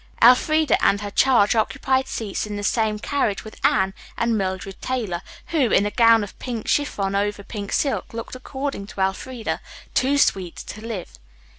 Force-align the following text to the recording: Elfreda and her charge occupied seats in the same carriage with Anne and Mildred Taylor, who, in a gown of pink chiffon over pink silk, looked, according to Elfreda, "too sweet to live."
Elfreda 0.19 0.83
and 0.83 1.01
her 1.01 1.11
charge 1.11 1.53
occupied 1.55 2.07
seats 2.07 2.47
in 2.47 2.55
the 2.55 2.63
same 2.63 2.97
carriage 2.97 3.43
with 3.43 3.63
Anne 3.63 3.93
and 4.17 4.35
Mildred 4.35 4.81
Taylor, 4.81 5.21
who, 5.49 5.69
in 5.71 5.85
a 5.85 5.91
gown 5.91 6.23
of 6.23 6.39
pink 6.39 6.67
chiffon 6.67 7.13
over 7.13 7.43
pink 7.43 7.71
silk, 7.71 8.11
looked, 8.11 8.33
according 8.35 8.87
to 8.87 8.99
Elfreda, 8.99 9.61
"too 9.93 10.17
sweet 10.17 10.55
to 10.55 10.81
live." 10.81 11.19